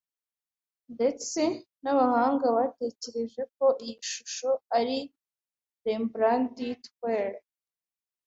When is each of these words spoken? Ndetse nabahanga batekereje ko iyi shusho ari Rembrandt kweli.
Ndetse 0.93 1.41
nabahanga 1.83 2.45
batekereje 2.57 3.41
ko 3.55 3.65
iyi 3.83 3.95
shusho 4.11 4.49
ari 4.77 4.97
Rembrandt 5.83 6.57
kweli. 6.97 7.41